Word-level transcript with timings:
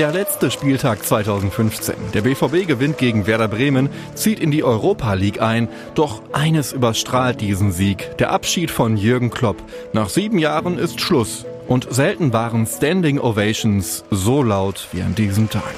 Der 0.00 0.12
letzte 0.12 0.50
Spieltag 0.50 1.04
2015. 1.04 1.94
Der 2.14 2.22
BVB 2.22 2.66
gewinnt 2.66 2.96
gegen 2.96 3.26
Werder 3.26 3.48
Bremen, 3.48 3.90
zieht 4.14 4.40
in 4.40 4.50
die 4.50 4.64
Europa 4.64 5.12
League 5.12 5.42
ein. 5.42 5.68
Doch 5.94 6.22
eines 6.32 6.72
überstrahlt 6.72 7.42
diesen 7.42 7.70
Sieg. 7.70 8.16
Der 8.16 8.30
Abschied 8.30 8.70
von 8.70 8.96
Jürgen 8.96 9.28
Klopp. 9.28 9.62
Nach 9.92 10.08
sieben 10.08 10.38
Jahren 10.38 10.78
ist 10.78 11.02
Schluss. 11.02 11.44
Und 11.68 11.92
selten 11.92 12.32
waren 12.32 12.66
Standing 12.66 13.20
Ovations 13.20 14.02
so 14.10 14.42
laut 14.42 14.88
wie 14.92 15.02
an 15.02 15.14
diesem 15.14 15.50
Tag. 15.50 15.74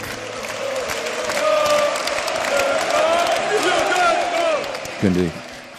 Ich 4.95 5.01
könnte 5.01 5.30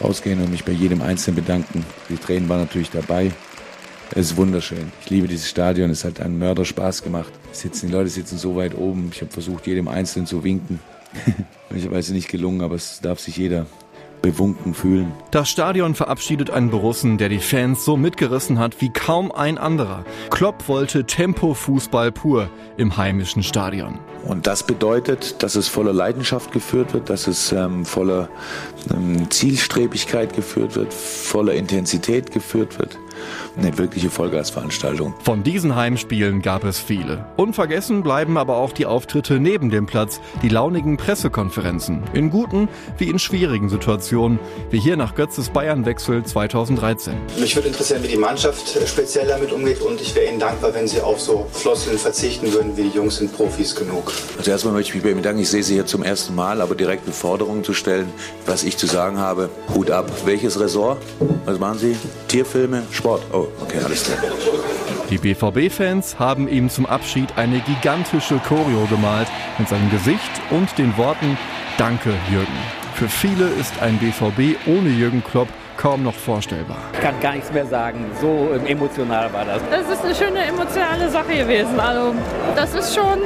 rausgehen 0.04 0.44
und 0.44 0.52
mich 0.52 0.66
bei 0.66 0.73
jedem 0.73 1.02
Einzelnen 1.02 1.38
bedanken. 1.38 1.86
Die 2.10 2.18
Tränen 2.18 2.50
waren 2.50 2.60
natürlich 2.60 2.92
dabei. 2.92 3.32
Es 4.16 4.27
ist 4.27 4.38
wunderschön. 4.38 4.91
Ich 5.02 5.09
liebe 5.09 5.27
dieses 5.27 5.49
Stadion. 5.49 5.90
Es 5.90 6.05
hat 6.05 6.22
einen 6.22 6.38
Mörder 6.38 6.66
Spaß 6.66 7.02
gemacht. 7.02 7.31
Sitzen, 7.52 7.88
die 7.88 7.94
Leute 7.94 8.09
sitzen 8.09 8.38
so 8.38 8.55
weit 8.55 8.77
oben. 8.77 9.09
Ich 9.12 9.22
habe 9.22 9.31
versucht, 9.31 9.66
jedem 9.66 9.88
Einzelnen 9.88 10.27
zu 10.27 10.44
winken. 10.44 10.80
Möglicherweise 11.70 12.13
nicht 12.13 12.30
gelungen, 12.30 12.62
aber 12.62 12.76
es 12.76 12.99
darf 13.02 13.20
sich 13.20 13.38
jeder 13.38 13.66
bewunken 14.22 14.76
fühlen. 14.76 15.12
Das 15.31 15.49
Stadion 15.49 15.95
verabschiedet 15.95 16.52
einen 16.52 16.70
Borussen, 16.70 17.17
der 17.17 17.27
die 17.27 17.39
Fans 17.39 17.84
so 17.84 17.98
mitgerissen 17.98 18.59
hat 18.59 18.81
wie 18.81 18.89
kaum 18.89 19.31
ein 19.31 19.58
anderer. 19.58 20.05
Klopp 20.30 20.67
wollte 20.67 21.05
Tempo-Fußball 21.05 22.11
pur 22.11 22.50
im 22.77 22.95
heimischen 22.95 23.41
Stadion. 23.41 24.00
Und 24.25 24.48
das 24.48 24.64
bedeutet, 24.64 25.42
dass 25.44 25.55
es 25.55 25.67
voller 25.67 25.92
Leidenschaft 25.92 26.52
geführt 26.52 26.94
wird, 26.94 27.09
dass 27.09 27.27
es 27.27 27.52
ähm, 27.52 27.83
voller 27.83 28.30
ähm, 28.94 29.30
Zielstrebigkeit 29.30 30.33
geführt 30.33 30.75
wird, 30.75 30.94
voller 30.94 31.53
Intensität 31.53 32.31
geführt 32.31 32.80
wird. 32.80 32.98
Eine 33.58 33.78
wirkliche 33.78 34.10
Vollgasveranstaltung. 34.10 35.14
Von 35.24 35.44
diesen 35.44 35.76
Heimspielen 35.76 36.42
gab 36.42 36.64
es 36.64 36.80
viele. 36.80 37.26
Unvergessen 37.38 38.04
bleiben 38.04 38.38
aber 38.38 38.58
auch 38.58 38.72
die 38.72 38.86
Auftritte 38.86 39.40
neben 39.40 39.70
dem 39.70 39.86
Platz, 39.86 40.20
die 40.42 40.50
launigen 40.50 40.98
Pressekonferenzen. 40.98 42.04
In 42.14 42.30
guten 42.30 42.68
wie 42.98 43.10
in 43.10 43.20
schwierigen 43.20 43.70
Situationen, 43.70 44.40
wie 44.70 44.80
hier 44.80 44.98
nach 44.98 45.16
Götzes 45.16 45.50
Bayernwechsel 45.50 46.24
2013. 46.24 47.14
Mich 47.40 47.56
würde 47.56 47.68
interessieren, 47.70 48.04
wie 48.04 48.08
die 48.08 48.18
Mannschaft 48.18 48.78
speziell 48.88 49.28
damit 49.28 49.52
umgeht 49.52 49.82
und 49.82 50.02
ich 50.02 50.16
wäre 50.16 50.30
Ihnen 50.30 50.40
dankbar, 50.40 50.74
wenn 50.74 50.88
Sie 50.88 51.02
auf 51.02 51.20
so 51.20 51.48
Floskeln 51.52 51.98
verzichten 51.98 52.52
würden, 52.54 52.76
wie 52.78 52.84
die 52.84 52.98
Jungs 52.98 53.18
sind 53.18 53.34
Profis 53.34 53.76
genug. 53.76 54.12
Also 54.38 54.52
erstmal 54.52 54.74
möchte 54.74 54.90
ich 54.90 54.96
mich 54.96 55.04
bei 55.04 55.10
Ihnen 55.10 55.22
bedanken. 55.22 55.42
Ich 55.42 55.50
sehe 55.50 55.64
Sie 55.64 55.74
hier 55.76 55.86
zum 55.86 56.04
ersten 56.04 56.36
Mal, 56.36 56.62
aber 56.62 56.76
direkt 56.76 57.06
eine 57.06 57.14
Forderung 57.14 57.64
zu 57.64 57.74
stellen, 57.74 58.08
was 58.46 58.64
ich 58.64 58.78
zu 58.78 58.88
sagen 58.88 59.18
habe. 59.18 59.50
Hut 59.74 59.92
ab. 59.92 60.12
Welches 60.26 60.60
Ressort? 60.60 61.02
Was 61.46 61.60
machen 61.60 61.80
Sie? 61.80 61.96
Tierfilme? 62.34 62.81
Sport? 62.89 63.22
Oh, 63.31 63.45
okay, 63.62 63.78
alles 63.86 64.06
klar. 64.06 64.17
Die 65.12 65.20
BVB-Fans 65.20 66.17
haben 66.17 66.48
ihm 66.48 66.67
zum 66.67 66.88
Abschied 66.88 67.30
eine 67.36 67.59
gigantische 67.59 68.39
Choreo 68.39 68.88
gemalt 68.89 69.28
mit 69.59 69.70
seinem 69.70 69.92
Gesicht 69.92 70.31
und 70.50 70.76
den 70.80 70.98
Worten 70.98 71.38
Danke, 71.78 72.09
Jürgen. 72.31 72.48
Für 72.95 73.08
viele 73.08 73.50
ist 73.50 73.73
ein 73.81 74.00
BVB 74.00 74.58
ohne 74.66 74.89
Jürgen 74.89 75.23
Klopp 75.23 75.48
kaum 75.78 76.02
noch 76.02 76.16
vorstellbar. 76.16 76.78
Ich 76.94 77.02
kann 77.02 77.20
gar 77.20 77.34
nichts 77.34 77.52
mehr 77.52 77.67
sagen. 77.67 78.04
So 78.20 78.50
emotional 78.66 79.31
war 79.31 79.45
das. 79.45 79.61
Das 79.70 79.88
ist 79.88 80.04
eine 80.04 80.16
schöne 80.16 80.44
emotionale 80.44 81.09
Sache 81.11 81.36
gewesen. 81.36 81.80
Also, 81.80 82.16
das 82.56 82.73
ist 82.73 82.95
schon 82.95 83.22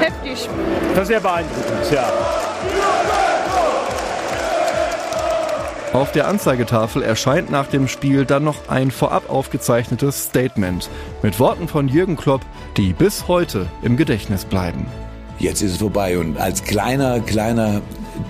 heftig. 0.00 0.50
Das 0.94 1.04
ist 1.04 1.08
sehr 1.08 1.20
beeindruckend, 1.20 1.90
ja. 1.90 2.12
Auf 5.92 6.10
der 6.10 6.26
Anzeigetafel 6.26 7.02
erscheint 7.02 7.50
nach 7.50 7.66
dem 7.66 7.86
Spiel 7.86 8.24
dann 8.24 8.44
noch 8.44 8.70
ein 8.70 8.90
vorab 8.90 9.28
aufgezeichnetes 9.28 10.24
Statement 10.24 10.88
mit 11.22 11.38
Worten 11.38 11.68
von 11.68 11.86
Jürgen 11.86 12.16
Klopp, 12.16 12.40
die 12.78 12.94
bis 12.94 13.28
heute 13.28 13.68
im 13.82 13.98
Gedächtnis 13.98 14.46
bleiben. 14.46 14.86
Jetzt 15.38 15.60
ist 15.60 15.72
es 15.72 15.76
vorbei 15.76 16.18
und 16.18 16.38
als 16.38 16.64
kleiner, 16.64 17.20
kleiner 17.20 17.82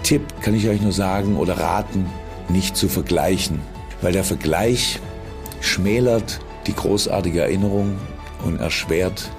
Tipp 0.02 0.22
kann 0.40 0.54
ich 0.54 0.68
euch 0.68 0.80
nur 0.80 0.90
sagen 0.90 1.36
oder 1.36 1.56
raten, 1.56 2.06
nicht 2.48 2.76
zu 2.76 2.88
vergleichen, 2.88 3.60
weil 4.00 4.12
der 4.12 4.24
Vergleich 4.24 4.98
schmälert 5.60 6.40
die 6.66 6.74
großartige 6.74 7.42
Erinnerung 7.42 7.96
und 8.44 8.58
erschwert 8.58 9.30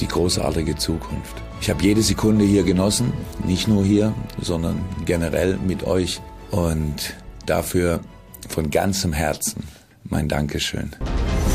die 0.00 0.08
großartige 0.08 0.74
Zukunft. 0.74 1.36
Ich 1.60 1.70
habe 1.70 1.80
jede 1.84 2.02
Sekunde 2.02 2.44
hier 2.44 2.64
genossen, 2.64 3.12
nicht 3.44 3.68
nur 3.68 3.84
hier, 3.84 4.14
sondern 4.40 4.80
generell 5.04 5.58
mit 5.64 5.84
euch 5.84 6.20
und 6.50 7.14
dafür 7.48 8.00
von 8.48 8.70
ganzem 8.70 9.12
Herzen 9.12 9.64
mein 10.04 10.28
Dankeschön. 10.28 10.90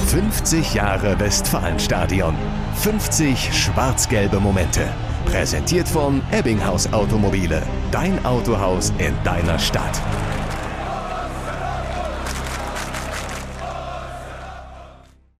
50 0.08 0.74
Jahre 0.76 1.20
Westfalenstadion. 1.20 2.36
50 2.76 3.52
schwarz-gelbe 3.54 4.40
Momente. 4.40 4.81
Präsentiert 5.26 5.88
von 5.88 6.22
Ebbinghaus 6.31 6.92
Automobile. 6.92 7.64
Dein 7.92 8.24
Autohaus 8.26 8.92
in 9.00 9.14
deiner 9.24 9.58
Stadt. 9.58 10.02